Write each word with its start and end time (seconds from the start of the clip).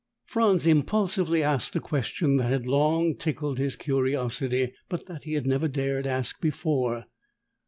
Franz 0.25 0.65
impulsively 0.65 1.43
asked 1.43 1.75
a 1.75 1.79
question 1.79 2.37
that 2.37 2.49
had 2.51 2.65
long 2.65 3.15
tickled 3.15 3.59
his 3.59 3.75
curiosity, 3.75 4.73
but 4.89 5.05
that 5.05 5.25
he 5.25 5.33
had 5.33 5.45
never 5.45 5.67
dared 5.67 6.07
ask 6.07 6.41
before. 6.41 7.05